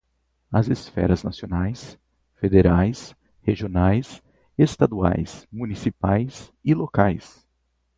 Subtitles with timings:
[0.51, 1.95] As esferas nacionais,
[2.33, 4.19] federais, regionais,
[4.57, 7.47] estaduais, municipais e locais